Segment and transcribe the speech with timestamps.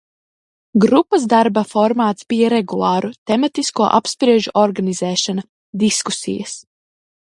[0.83, 5.45] Grupas darba formāts bija regulāru tematisko apspriežu organizēšana,
[5.85, 6.57] diskusijas.